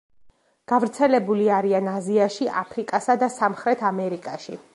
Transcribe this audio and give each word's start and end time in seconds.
გავრცელებული 0.71 1.45
არიან 1.57 1.91
აზიაში, 1.93 2.49
აფრიკასა 2.63 3.21
და 3.25 3.31
სამხრეთ 3.37 3.89
ამერიკაში. 3.93 4.61